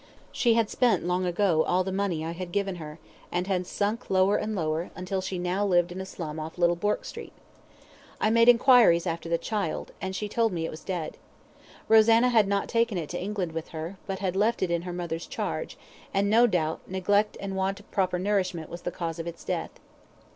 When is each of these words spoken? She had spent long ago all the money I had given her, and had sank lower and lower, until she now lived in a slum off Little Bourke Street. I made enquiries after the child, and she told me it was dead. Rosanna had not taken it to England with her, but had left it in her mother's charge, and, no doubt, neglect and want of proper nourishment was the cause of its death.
She 0.31 0.55
had 0.55 0.67
spent 0.71 1.05
long 1.05 1.27
ago 1.27 1.63
all 1.65 1.83
the 1.83 1.91
money 1.91 2.25
I 2.25 2.31
had 2.31 2.51
given 2.51 2.77
her, 2.77 2.97
and 3.31 3.45
had 3.45 3.67
sank 3.67 4.09
lower 4.09 4.35
and 4.35 4.55
lower, 4.55 4.89
until 4.95 5.21
she 5.21 5.37
now 5.37 5.63
lived 5.63 5.91
in 5.91 6.01
a 6.01 6.07
slum 6.07 6.39
off 6.39 6.57
Little 6.57 6.75
Bourke 6.75 7.05
Street. 7.05 7.33
I 8.19 8.31
made 8.31 8.49
enquiries 8.49 9.05
after 9.05 9.29
the 9.29 9.37
child, 9.37 9.91
and 10.01 10.15
she 10.15 10.27
told 10.27 10.53
me 10.53 10.65
it 10.65 10.71
was 10.71 10.83
dead. 10.83 11.19
Rosanna 11.87 12.29
had 12.29 12.47
not 12.47 12.67
taken 12.67 12.97
it 12.97 13.09
to 13.09 13.21
England 13.21 13.51
with 13.51 13.67
her, 13.67 13.97
but 14.07 14.17
had 14.17 14.35
left 14.35 14.63
it 14.63 14.71
in 14.71 14.81
her 14.81 14.93
mother's 14.93 15.27
charge, 15.27 15.77
and, 16.15 16.31
no 16.31 16.47
doubt, 16.47 16.79
neglect 16.87 17.37
and 17.39 17.55
want 17.55 17.79
of 17.79 17.91
proper 17.91 18.17
nourishment 18.17 18.71
was 18.71 18.81
the 18.81 18.89
cause 18.91 19.19
of 19.19 19.27
its 19.27 19.43
death. 19.43 19.79